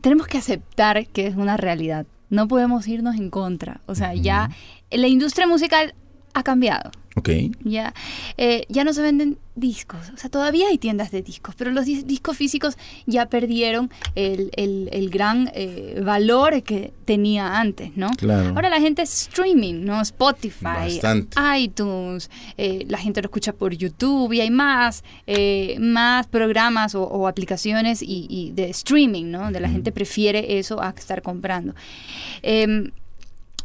[0.00, 2.06] tenemos que aceptar que es una realidad.
[2.30, 3.80] No podemos irnos en contra.
[3.86, 4.48] O sea, ya
[4.92, 5.92] la industria musical
[6.34, 6.92] ha cambiado.
[7.16, 7.30] Ok.
[7.64, 7.94] Ya,
[8.36, 11.86] eh, ya no se venden discos, o sea, todavía hay tiendas de discos, pero los
[11.86, 12.76] dis- discos físicos
[13.06, 18.10] ya perdieron el, el- el gran eh, valor que tenía antes, ¿no?
[18.18, 18.50] Claro.
[18.50, 20.02] Ahora la gente es streaming, ¿no?
[20.02, 21.38] Spotify, Bastante.
[21.58, 27.02] iTunes, eh, la gente lo escucha por YouTube y hay más, eh, más programas o,
[27.04, 29.40] o aplicaciones y, y de streaming, ¿no?
[29.44, 31.74] Donde la gente prefiere eso a estar comprando.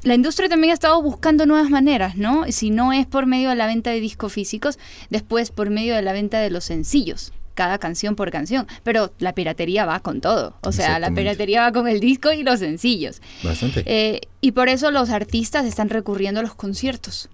[0.03, 2.45] La industria también ha estado buscando nuevas maneras, ¿no?
[2.49, 6.01] Si no es por medio de la venta de discos físicos, después por medio de
[6.01, 8.67] la venta de los sencillos, cada canción por canción.
[8.83, 10.55] Pero la piratería va con todo.
[10.61, 13.21] O sea, la piratería va con el disco y los sencillos.
[13.43, 13.83] Bastante.
[13.85, 17.29] Eh, y por eso los artistas están recurriendo a los conciertos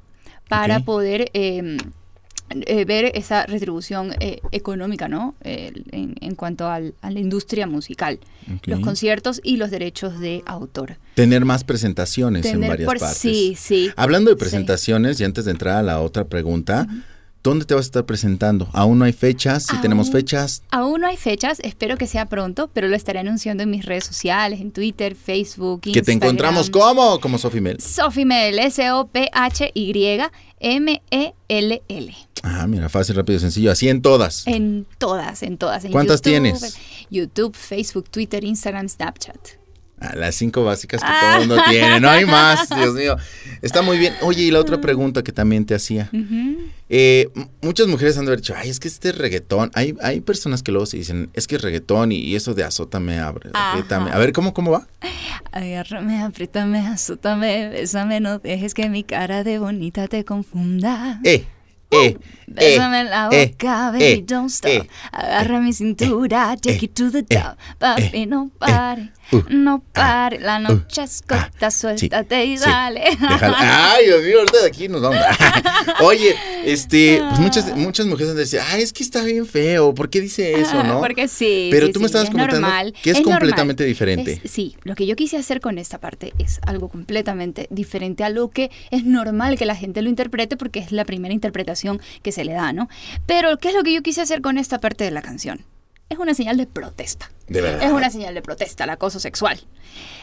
[0.50, 1.78] para poder eh,
[2.50, 5.36] eh, ver esa retribución eh, económica, ¿no?
[5.44, 8.20] Eh, en, en cuanto al- a la industria musical.
[8.66, 10.98] Los conciertos y los derechos de autor.
[11.16, 13.18] Tener más presentaciones en varias por- partes.
[13.18, 13.92] Sí, sí.
[13.96, 14.40] Hablando de Sí.
[14.40, 16.88] presentaciones, y antes de entrar a la otra pregunta,
[17.44, 18.68] ¿Dónde te vas a estar presentando?
[18.74, 19.64] ¿Aún no hay fechas?
[19.68, 20.64] ¿Si tenemos fechas?
[20.70, 24.04] Aún no hay fechas, espero que sea pronto, pero lo estaré anunciando en mis redes
[24.04, 25.94] sociales, en Twitter, Facebook, Instagram.
[25.94, 27.22] ¿Que te encontramos cómo?
[27.22, 27.80] Como Sofimel.
[27.80, 28.60] Sofimel,
[31.00, 32.14] S-O-P-H-Y-M-E-L-L.
[32.44, 33.72] Ah, mira, fácil, rápido, sencillo.
[33.72, 34.46] Así en todas.
[34.48, 35.86] En todas, en todas.
[35.86, 36.78] En ¿Cuántas tienes?
[37.10, 39.38] YouTube, Facebook, Twitter, Instagram, Snapchat.
[40.00, 43.16] A las cinco básicas que todo el mundo tiene, no hay más, Dios mío.
[43.64, 44.14] Está muy bien.
[44.22, 46.12] Oye, y la otra pregunta que también te hacía.
[46.88, 47.30] Eh,
[47.64, 50.72] muchas mujeres han de haber dicho, ay, es que este reggaetón, hay, hay personas que
[50.72, 54.12] luego se dicen, es que es reggaetón y, eso de azótame, abre, apriétame.
[54.12, 54.88] A ver, ¿cómo, cómo va?
[55.52, 61.20] Agárrame, apriétame, azótame, bésame, no dejes que mi cara de bonita te confunda.
[61.24, 61.48] Eh,
[61.92, 64.88] eh, Bésame en la eh, boca, baby, eh, don't stop.
[65.12, 67.58] Agarra mi cintura, take it to the top.
[67.80, 69.12] Papi, no pare.
[69.32, 73.04] Uh, no pare, la uh, noche es corta, ah, suéltate y dale.
[73.42, 75.20] Ay, Dios mío, ahorita de aquí nos vamos.
[76.02, 76.36] Oye,
[76.66, 80.22] este, pues muchas, muchas mujeres han dicho, ay, es que está bien feo, ¿por qué
[80.22, 81.00] dice eso, no?
[81.00, 81.70] Porque sí.
[81.72, 82.68] Pero tú me estabas comentando
[83.02, 84.42] que es, completamente diferente.
[84.46, 88.50] sí, lo que yo quise hacer con esta parte es algo completamente diferente a lo
[88.50, 92.46] que es normal que la gente lo interprete porque es la primera interpretación que se
[92.46, 92.90] le da, ¿no?
[93.26, 95.66] Pero, ¿qué es lo que yo quise hacer con esta parte de la canción?
[96.10, 97.30] Es una señal de protesta.
[97.48, 97.84] De verdad.
[97.84, 99.60] Es una señal de protesta, el acoso sexual.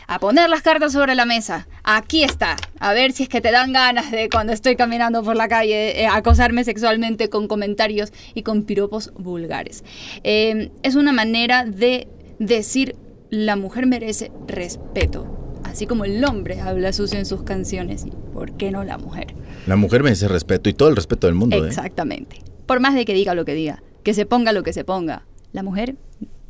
[0.06, 1.68] A poner las cartas sobre la mesa.
[1.82, 2.56] Aquí está.
[2.80, 6.02] A ver si es que te dan ganas de cuando estoy caminando por la calle
[6.02, 9.84] eh, acosarme sexualmente con comentarios y con piropos vulgares.
[10.22, 12.96] Em, es una manera de decir
[13.30, 15.60] la mujer merece respeto.
[15.64, 18.06] Así como el hombre habla sucio en sus canciones.
[18.32, 19.34] ¿Por qué no la mujer?
[19.66, 21.64] La mujer merece respeto y todo el respeto del mundo.
[21.64, 21.68] ¿eh?
[21.68, 22.42] Exactamente.
[22.66, 25.24] Por más de que diga lo que diga, que se ponga lo que se ponga,
[25.54, 25.96] la mujer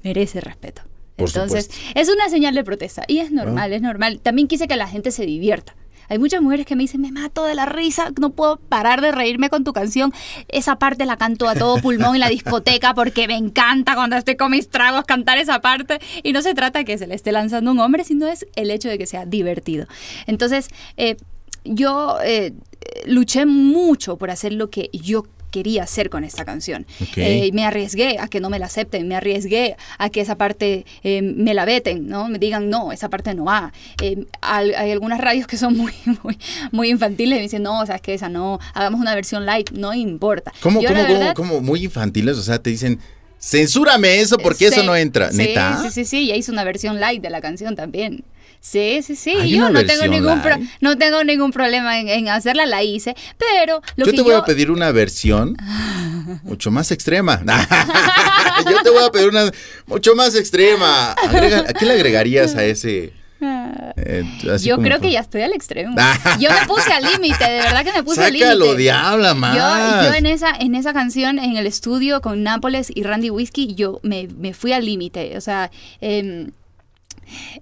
[0.02, 0.82] merece respeto.
[1.16, 3.76] Entonces, es una señal de protesta y es normal, ah.
[3.76, 4.18] es normal.
[4.20, 5.76] También quise que la gente se divierta.
[6.08, 9.12] Hay muchas mujeres que me dicen, me mato de la risa, no puedo parar de
[9.12, 10.12] reírme con tu canción.
[10.48, 14.36] Esa parte la canto a todo pulmón en la discoteca porque me encanta cuando estoy
[14.36, 16.00] con mis tragos cantar esa parte.
[16.22, 18.88] Y no se trata que se le esté lanzando un hombre, sino es el hecho
[18.88, 19.86] de que sea divertido.
[20.26, 21.16] Entonces, eh,
[21.64, 22.52] yo eh,
[23.06, 26.84] luché mucho por hacer lo que yo quería hacer con esta canción.
[27.14, 30.84] Eh, me arriesgué a que no me la acepten, me arriesgué a que esa parte
[31.04, 32.26] eh, me la veten, ¿no?
[32.26, 33.72] Me digan, no, esa parte no va.
[34.02, 35.92] Eh, hay, algunas radios que son muy,
[36.24, 36.36] muy,
[36.72, 39.46] muy infantiles y me dicen, no, o sea, es que esa no, hagamos una versión
[39.46, 40.52] light, no importa.
[40.58, 40.80] ¿Cómo,
[41.36, 42.36] cómo, muy infantiles?
[42.36, 42.98] O sea, te dicen...
[43.38, 45.30] Censúrame eso porque eso no entra.
[45.30, 45.82] ¿Neta?
[45.82, 48.24] Sí, sí, sí, ya hice una versión light de la canción también.
[48.64, 49.50] Sí, sí, sí.
[49.50, 50.40] Yo no tengo, ningún
[50.80, 53.14] no tengo ningún problema en, hacerla, la hice.
[53.36, 55.54] Pero lo yo te voy a pedir una versión
[56.44, 57.42] mucho más extrema.
[58.70, 59.52] yo te voy a pedir una
[59.84, 61.12] mucho más extrema.
[61.12, 63.12] ¿A qué le agregarías a ese?
[63.96, 64.24] Eh,
[64.62, 65.94] yo creo que ya estoy al extremo.
[66.40, 68.46] yo me puse al límite, de verdad que me puse al límite.
[68.46, 69.56] Sácalo, diabla, más.
[69.56, 73.74] Yo, yo, en esa, en esa canción, en el estudio con Nápoles y Randy Whiskey,
[73.74, 75.36] yo me, me fui al límite.
[75.36, 76.48] O sea, eh,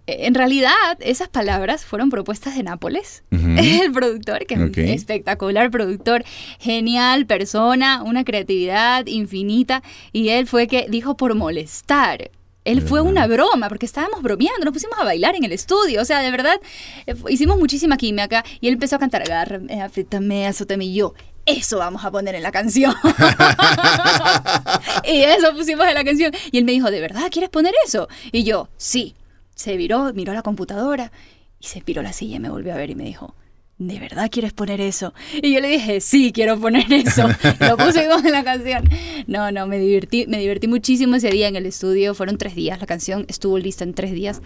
[0.07, 6.25] en realidad, esas palabras fueron propuestas de Nápoles, el productor, que es un espectacular productor,
[6.59, 12.31] genial persona, una creatividad infinita, y él fue que dijo por molestar.
[12.65, 16.05] Él fue una broma, porque estábamos bromeando, nos pusimos a bailar en el estudio, o
[16.05, 16.61] sea, de verdad,
[17.07, 21.79] eh, hicimos muchísima química, y él empezó a cantar, agárrame, afítame, azótame, y yo, eso
[21.79, 22.95] vamos a poner en la canción.
[25.05, 26.33] y eso pusimos en la canción.
[26.53, 28.09] Y él me dijo, ¿de verdad quieres poner eso?
[28.31, 29.15] Y yo, sí
[29.55, 31.13] se viró, miró la computadora
[31.61, 33.35] y se piró la silla y me volvió a ver y me dijo,
[33.79, 35.13] ¿de verdad quieres poner eso?
[35.43, 37.29] Y yo le dije, sí, quiero poner eso.
[37.61, 38.85] Lo puse como en la canción.
[39.27, 42.15] No, no, me divertí, me divertí muchísimo ese día en el estudio.
[42.15, 44.41] Fueron tres días, la canción estuvo lista en tres días.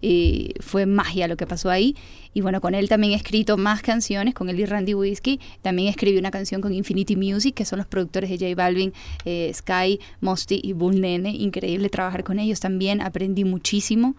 [0.00, 1.96] Y fue magia lo que pasó ahí.
[2.36, 5.40] Y bueno, con él también he escrito más canciones, con él y Randy Whiskey.
[5.62, 8.92] También escribí una canción con Infinity Music, que son los productores de J Balvin,
[9.24, 11.30] eh, Sky, Mosty y Bull Nene.
[11.30, 14.16] Increíble trabajar con ellos también, aprendí muchísimo.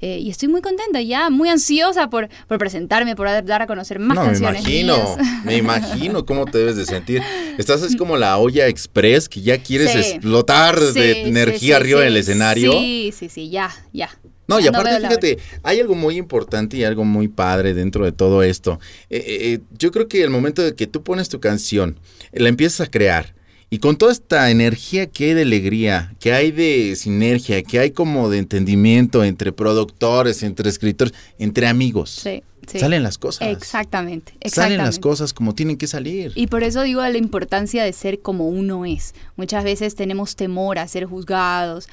[0.00, 3.98] Eh, y estoy muy contenta, ya muy ansiosa por, por presentarme, por dar a conocer
[3.98, 4.64] más canciones.
[4.64, 7.22] Me imagino, me imagino cómo te debes de sentir.
[7.58, 12.72] Estás así como la olla express que ya quieres explotar de energía arriba del escenario.
[12.72, 14.08] Sí, sí, sí, ya, ya.
[14.48, 18.42] No, y aparte, fíjate, hay algo muy importante y algo muy padre dentro de todo
[18.42, 18.80] esto.
[19.10, 22.00] Eh, eh, eh, yo creo que el momento de que tú pones tu canción,
[22.32, 23.34] la empiezas a crear,
[23.70, 27.90] y con toda esta energía que hay de alegría, que hay de sinergia, que hay
[27.90, 32.10] como de entendimiento entre productores, entre escritores, entre amigos.
[32.10, 33.48] Sí, salen las cosas.
[33.48, 34.50] Exactamente, exactamente.
[34.50, 36.32] Salen las cosas como tienen que salir.
[36.34, 39.14] Y por eso digo la importancia de ser como uno es.
[39.36, 41.88] Muchas veces tenemos temor a ser juzgados,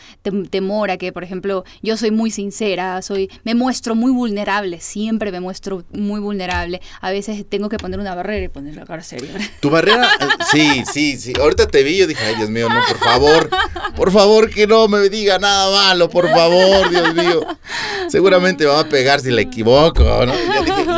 [0.49, 5.31] temor a que, por ejemplo, yo soy muy sincera, soy, me muestro muy vulnerable, siempre
[5.31, 6.81] me muestro muy vulnerable.
[7.01, 9.29] A veces tengo que poner una barrera y poner la cara seria.
[9.59, 11.33] Tu barrera, eh, sí, sí, sí.
[11.39, 13.49] Ahorita te vi, yo dije, ay Dios mío, no, por favor,
[13.95, 17.45] por favor que no me diga nada malo, por favor, Dios mío.
[18.09, 20.33] Seguramente va a pegar si le equivoco, ¿no?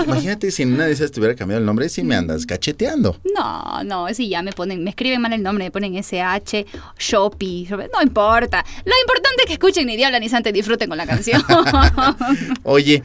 [0.07, 3.17] Imagínate si en una de esas te hubiera cambiado el nombre, si me andas cacheteando.
[3.35, 6.65] No, no, si ya me ponen, me escriben mal el nombre, me ponen SH,
[6.97, 8.65] Shopee, no importa.
[8.85, 11.41] Lo importante es que escuchen ni Diabla ni Santa disfruten con la canción.
[12.63, 13.03] Oye,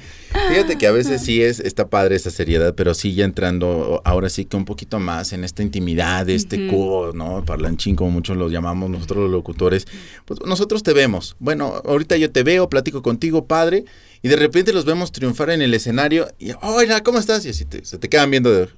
[0.49, 4.29] fíjate que a veces sí es, está padre esa seriedad, pero sí ya entrando ahora
[4.29, 7.45] sí que un poquito más en esta intimidad, este cubo, ¿no?
[7.45, 9.87] Parlanchín, como muchos lo llamamos nosotros los locutores.
[10.25, 11.37] Pues nosotros te vemos.
[11.39, 13.85] Bueno, ahorita yo te veo, platico contigo, padre
[14.23, 17.45] y de repente los vemos triunfar en el escenario y, hola, ¿cómo estás?
[17.45, 18.69] Y así se te quedan viendo de,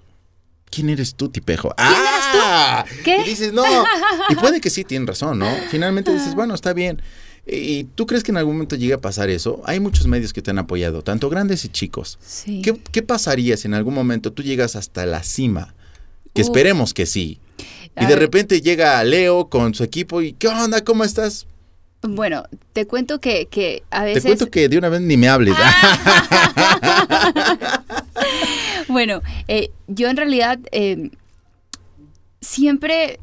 [0.71, 1.75] ¿quién eres tú, tipejo?
[1.77, 2.85] ¡Ah!
[3.05, 3.19] ¿Qué?
[3.21, 3.65] Y dices, no.
[4.31, 5.49] Y puede que sí, tienen razón, ¿no?
[5.71, 7.03] Finalmente dices, bueno, está bien.
[7.47, 9.61] ¿Y tú crees que en algún momento llegue a pasar eso?
[9.67, 12.19] Hay muchos medios que te han apoyado, tanto grandes y chicos.
[12.25, 12.63] Sí.
[12.63, 15.75] ¿Qué, pasaría si en algún momento tú llegas hasta la cima?
[16.33, 17.39] Que esperemos que sí.
[18.01, 20.83] Y de repente llega Leo con su equipo y ¿qué onda?
[20.83, 21.47] ¿Cómo estás?
[22.07, 24.25] Bueno, te cuento que, que a veces...
[24.25, 25.57] Te cuento que de una vez ni me hables.
[28.89, 31.11] bueno, eh, yo en realidad eh,
[32.43, 33.21] siempre,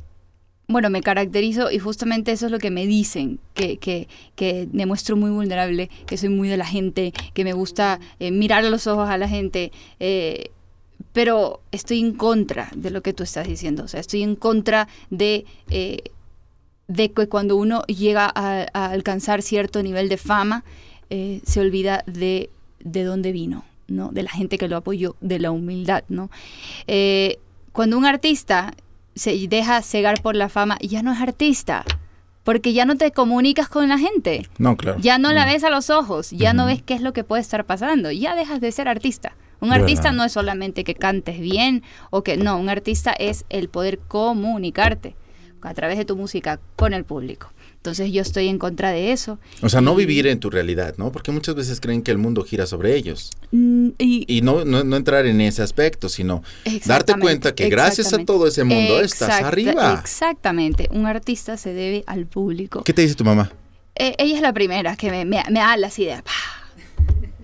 [0.67, 4.88] bueno, me caracterizo y justamente eso es lo que me dicen, que, que, que me
[4.88, 8.70] muestro muy vulnerable, que soy muy de la gente, que me gusta eh, mirar a
[8.72, 9.72] los ojos a la gente
[11.13, 14.88] pero estoy en contra de lo que tú estás diciendo, o sea, estoy en contra
[15.10, 15.44] de
[16.91, 20.63] de que cuando uno llega a, alcanzar cierto nivel de fama,
[21.10, 22.49] eh, se olvida de,
[22.82, 24.10] de dónde vino, ¿no?
[24.12, 26.30] De la gente que lo apoyó, de la humildad, ¿no?
[26.88, 27.39] Eh,
[27.71, 28.73] cuando un artista
[29.15, 31.86] se deja cegar por la fama, ya no es artista.
[32.43, 34.49] Porque ya no te comunicas con la gente.
[34.58, 34.99] No, claro.
[34.99, 37.41] Ya no la ves a los ojos, ya no ves qué es lo que puede
[37.43, 39.36] estar pasando, ya dejas de ser artista.
[39.60, 43.69] Un artista no es solamente que cantes bien o que no, un artista es el
[43.69, 45.15] poder comunicarte
[45.62, 47.52] a través de tu música con el público.
[47.82, 49.39] Entonces yo estoy en contra de eso.
[49.63, 51.12] O sea, no vivir en tu realidad, ¿no?
[51.12, 53.32] Porque muchas veces creen que el mundo gira sobre ellos.
[53.52, 56.43] Mm, y, no, no, entrar en ese aspecto, sino
[56.86, 60.00] darte cuenta que gracias a todo ese mundo estás arriba.
[60.00, 60.89] Exactamente.
[60.91, 62.84] Un artista se debe al público.
[62.84, 63.52] ¿Qué te dice tu mamá?
[63.95, 66.24] Eh, ella es la primera que me, me, me da las ideas.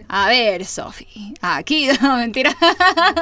[0.09, 2.55] A ver, Sofi, aquí, no, mentira.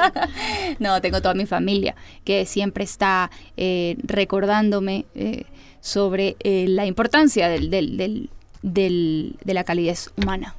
[0.78, 1.94] no, tengo toda mi familia
[2.24, 5.44] que siempre está eh, recordándome eh,
[5.80, 8.30] sobre eh, la importancia del, del,
[8.62, 10.54] del, de la calidez humana.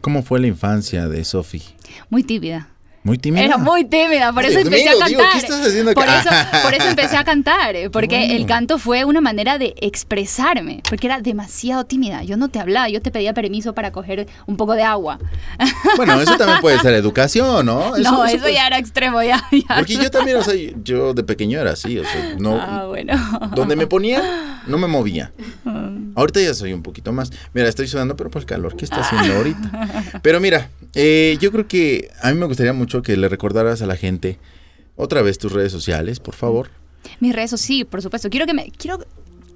[0.00, 1.62] ¿Cómo fue la infancia de Sofi?
[2.08, 2.69] Muy tímida.
[3.02, 3.44] Muy tímida.
[3.44, 5.32] Era muy tímida, por eso empecé a cantar.
[5.32, 6.28] ¿qué estás haciendo por, eso,
[6.62, 11.06] por eso empecé a cantar, eh, porque el canto fue una manera de expresarme, porque
[11.06, 12.22] era demasiado tímida.
[12.24, 15.18] Yo no te hablaba, yo te pedía permiso para coger un poco de agua.
[15.96, 17.96] Bueno, eso también puede ser educación, ¿no?
[17.98, 19.42] no, eso, ya era extremo, ya,
[19.76, 22.58] Porque yo también, o sea, yo de pequeño era así, o sea, no.
[22.60, 23.12] Ah, bueno.
[23.54, 25.32] Donde me ponía, no me movía.
[26.14, 27.30] Ahorita ya soy un poquito más.
[27.54, 30.20] Mira, estoy sudando, pero por el calor que está haciendo ahorita.
[30.22, 33.86] Pero mira, eh, yo creo que a mí me gustaría mucho que le recordaras a
[33.86, 34.38] la gente
[34.96, 36.70] otra vez tus redes sociales, por favor.
[37.20, 38.28] Mis redes, sí, por supuesto.
[38.28, 38.98] Quiero que me quiero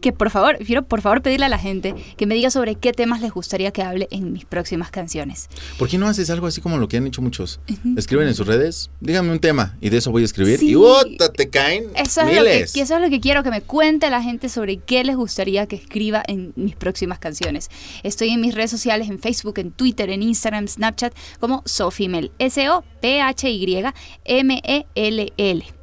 [0.05, 2.93] que por favor, quiero por favor pedirle a la gente que me diga sobre qué
[2.93, 5.49] temas les gustaría que hable en mis próximas canciones.
[5.79, 7.59] ¿Por qué no haces algo así como lo que han hecho muchos?
[7.97, 11.33] Escriben en sus redes, dígame un tema y de eso voy a escribir y ¡Ota!
[11.33, 12.69] te caen eso es miles.
[12.69, 15.17] Lo que, eso es lo que quiero que me cuente la gente sobre qué les
[15.17, 17.71] gustaría que escriba en mis próximas canciones.
[18.03, 23.95] Estoy en mis redes sociales, en Facebook, en Twitter, en Instagram, Snapchat, como Sofimel, S-O-P-H-Y-M-E-L-L.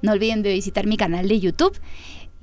[0.04, 1.76] No olviden de visitar mi canal de YouTube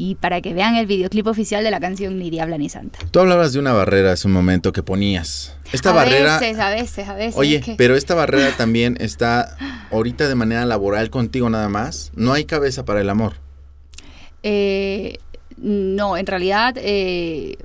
[0.00, 3.00] y para que vean el videoclip oficial de la canción Ni Diabla ni Santa.
[3.10, 5.56] Tú hablabas de una barrera hace un momento que ponías.
[5.72, 6.36] Esta barrera.
[6.36, 7.36] A veces, a veces, a veces.
[7.36, 9.56] Oye, pero esta barrera también está
[9.90, 12.12] ahorita de manera laboral contigo nada más.
[12.14, 13.34] No hay cabeza para el amor.
[14.44, 15.18] Eh,
[15.56, 17.58] no, en realidad eh,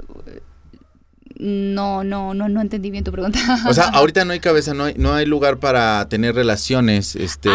[1.43, 3.37] no, no, no, no entendí bien tu pregunta.
[3.67, 7.49] O sea, ahorita no hay cabeza, no hay, no hay lugar para tener relaciones este,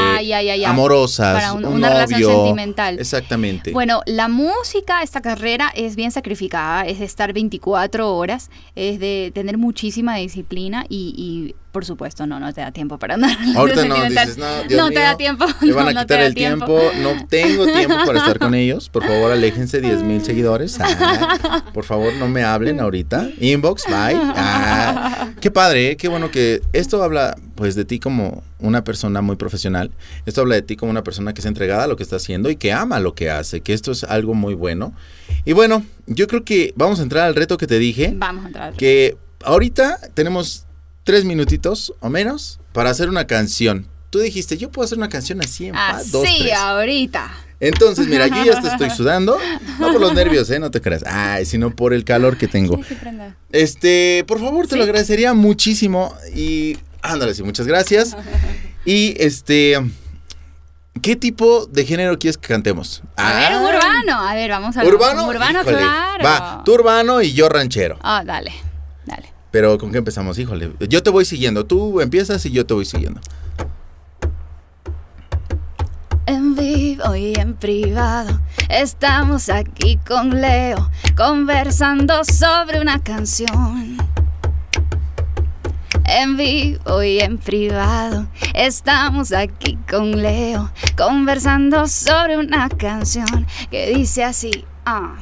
[0.66, 2.98] amorosas, para una relación sentimental.
[2.98, 3.72] Exactamente.
[3.72, 9.32] Bueno, la música, esta carrera es bien sacrificada, es de estar 24 horas, es de
[9.34, 13.36] tener muchísima disciplina y, y por supuesto, no, no te da tiempo para nada.
[13.56, 15.46] Ahorita no, dices, no, Dios no te da tiempo.
[15.60, 16.80] Me van a quitar el tiempo.
[17.02, 18.88] No tengo tiempo para estar con ellos.
[18.88, 20.78] Por favor, aléjense 10 mil seguidores.
[20.80, 23.28] Ah, por favor, no me hablen ahorita.
[23.40, 24.16] Inbox, bye.
[24.16, 25.96] Ah, qué padre, ¿eh?
[25.96, 29.90] qué bueno que esto habla pues de ti como una persona muy profesional.
[30.26, 32.50] Esto habla de ti como una persona que es entregada a lo que está haciendo
[32.50, 34.94] y que ama lo que hace, que esto es algo muy bueno.
[35.44, 38.14] Y bueno, yo creo que vamos a entrar al reto que te dije.
[38.16, 38.74] Vamos a entrar.
[38.74, 40.66] Que ahorita tenemos
[41.08, 43.86] tres minutitos o menos para hacer una canción.
[44.10, 47.30] Tú dijiste, yo puedo hacer una canción así en paz, dos, Sí, ahorita.
[47.60, 49.38] Entonces, mira, yo ya te estoy sudando.
[49.78, 50.58] No por los nervios, ¿eh?
[50.58, 51.02] No te creas.
[51.06, 52.78] Ay, sino por el calor que tengo.
[53.50, 56.14] Este, por favor, te lo agradecería muchísimo.
[56.34, 58.14] Y ándale, sí, muchas gracias.
[58.84, 59.80] Y este.
[61.00, 63.02] ¿Qué tipo de género quieres que cantemos?
[63.16, 64.28] A ver, urbano.
[64.28, 65.26] A ver, vamos a ¿Urbano?
[65.26, 66.22] Urbano, claro.
[66.22, 67.98] Va, tú urbano y yo ranchero.
[68.02, 68.67] Ah, dale.
[69.50, 70.38] Pero ¿con qué empezamos?
[70.38, 71.64] Híjole, yo te voy siguiendo.
[71.66, 73.20] Tú empiezas y yo te voy siguiendo
[76.28, 78.38] en vivo y en privado.
[78.68, 83.96] Estamos aquí con Leo conversando sobre una canción.
[86.04, 94.24] En vivo y en privado estamos aquí con Leo conversando sobre una canción que dice
[94.24, 94.66] así.
[94.84, 95.16] Ah.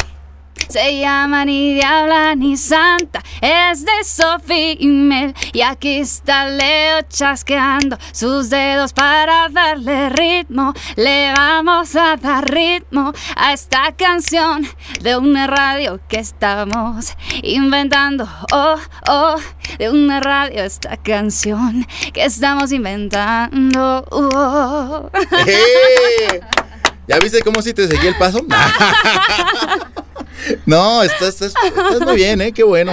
[0.69, 5.35] Se llama ni diabla ni santa, es de Sophie y Mel.
[5.53, 10.75] Y aquí está Leo chasqueando sus dedos para darle ritmo.
[10.97, 14.67] Le vamos a dar ritmo a esta canción
[15.01, 18.29] de una radio que estamos inventando.
[18.53, 18.77] Oh,
[19.09, 19.37] oh,
[19.79, 24.05] de una radio esta canción que estamos inventando.
[24.11, 25.11] Oh.
[27.09, 28.45] ¿Ya viste cómo si te seguí el paso?
[30.65, 31.55] No, estás,
[32.05, 32.53] muy bien, ¿eh?
[32.53, 32.93] Qué bueno.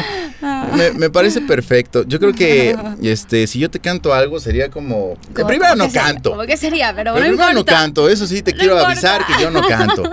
[0.96, 2.04] Me, parece perfecto.
[2.04, 5.18] Yo creo que este, si yo te canto algo, sería como.
[5.34, 6.32] primero no canto.
[6.32, 6.96] ¿Cómo que sería?
[6.96, 10.04] Pero, pero primero no canto, eso sí, te quiero avisar que yo no canto.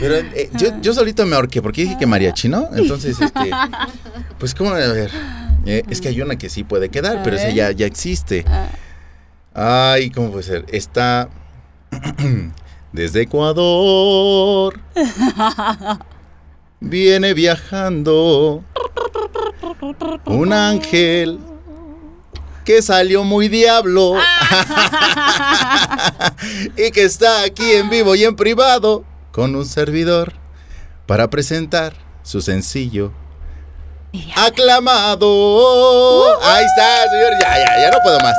[0.00, 2.68] Pero eh, yo, yo, solito me ahorqué, porque dije que mariachi, ¿no?
[2.74, 3.50] Entonces, este.
[4.38, 4.70] Pues, ¿cómo?
[4.70, 5.10] A ver.
[5.66, 8.44] Eh, es que hay una que sí puede quedar, pero esa ya, ya existe.
[8.46, 9.92] Ah.
[9.94, 10.64] Ay, ¿cómo puede ser?
[10.68, 11.28] Está.
[12.94, 14.80] Desde Ecuador.
[16.78, 18.62] viene viajando
[20.26, 21.40] un ángel
[22.64, 24.14] que salió muy diablo
[26.76, 30.34] y que está aquí en vivo y en privado con un servidor
[31.06, 33.10] para presentar su sencillo
[34.36, 36.40] aclamado.
[36.42, 37.32] Ahí está, señor.
[37.40, 38.34] Ya, ya, ya no puedo más.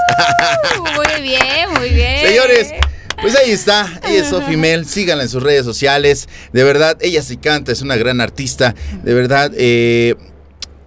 [0.96, 2.26] muy bien, muy bien.
[2.26, 2.74] Señores,
[3.22, 7.22] pues ahí está, ella es Sophie Mel, síganla en sus redes sociales, de verdad, ella
[7.22, 10.16] sí canta, es una gran artista, de verdad, eh,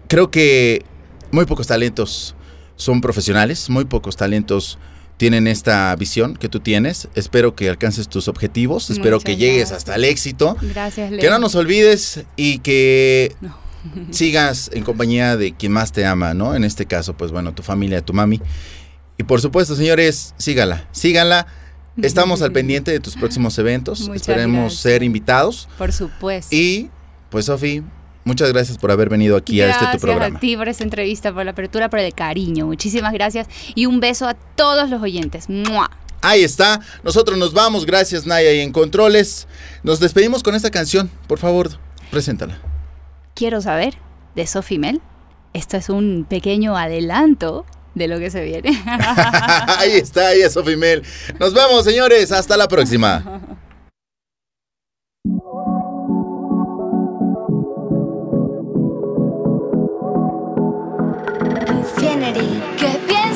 [0.08, 0.84] creo que
[1.30, 2.34] muy pocos talentos
[2.76, 4.78] son profesionales, muy pocos talentos
[5.18, 7.08] tienen esta visión que tú tienes.
[7.14, 10.56] Espero que alcances tus objetivos, espero que llegues hasta el éxito.
[10.62, 11.20] Gracias, Leo.
[11.20, 13.34] Que no nos olvides y que
[14.10, 16.54] sigas en compañía de quien más te ama, ¿no?
[16.54, 18.40] En este caso, pues bueno, tu familia, tu mami.
[19.18, 21.48] Y por supuesto, señores, sígala, síganla.
[22.02, 24.08] Estamos al pendiente de tus próximos eventos.
[24.14, 25.68] Esperemos ser invitados.
[25.76, 26.54] Por supuesto.
[26.54, 26.90] Y,
[27.30, 27.82] pues, Sofi,
[28.24, 30.18] muchas gracias por haber venido aquí a este tu programa.
[30.20, 32.66] Gracias a ti por esta entrevista, por la apertura, por el cariño.
[32.66, 33.48] Muchísimas gracias.
[33.74, 35.46] Y un beso a todos los oyentes.
[36.22, 36.80] Ahí está.
[37.02, 37.84] Nosotros nos vamos.
[37.84, 38.52] Gracias, Naya.
[38.52, 39.48] Y en controles,
[39.82, 41.10] nos despedimos con esta canción.
[41.26, 41.70] Por favor,
[42.10, 42.60] preséntala.
[43.34, 43.94] Quiero saber
[44.36, 45.00] de Sofi Mel.
[45.52, 47.64] Esto es un pequeño adelanto
[47.98, 48.70] de lo que se viene.
[49.78, 51.02] ahí está, ahí es Sofi Mel.
[51.38, 52.32] Nos vemos, señores.
[52.32, 53.58] Hasta la próxima.
[62.78, 63.27] ¿Qué piensas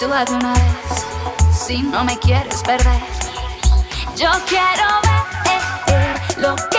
[0.00, 1.06] Actúa de una vez
[1.52, 3.00] si no me quieres perder.
[4.16, 4.86] Yo quiero
[5.88, 6.77] ver lo que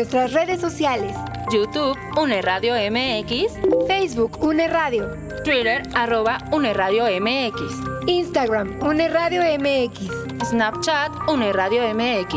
[0.00, 1.14] nuestras redes sociales.
[1.52, 3.52] YouTube, Une Radio MX.
[3.86, 5.04] Facebook, Une Radio.
[5.44, 7.60] Twitter, arroba Une Radio MX.
[8.08, 10.08] Instagram, Une Radio MX.
[10.48, 12.34] Snapchat, Une Radio MX.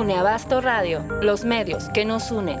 [0.00, 2.60] Une Abasto Radio, los medios que nos unen.